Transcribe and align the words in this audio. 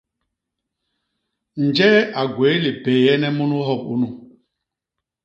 Njee 1.65 1.99
a 2.19 2.21
gwéé 2.33 2.55
lipééyene 2.63 3.27
munu 3.37 3.57
hop 3.67 3.81
unu? 3.93 4.09